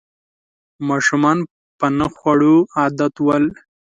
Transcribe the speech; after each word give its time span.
ماشومان 0.89 1.37
په 1.79 1.87
نه 1.97 2.07
خوړو 2.15 2.55
عادت 2.79 3.13
ول 3.25 3.43